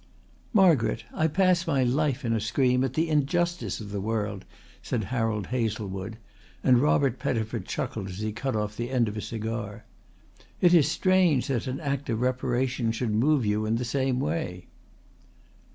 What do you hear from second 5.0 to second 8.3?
Harold Hazlewood, and Robert Pettifer chuckled as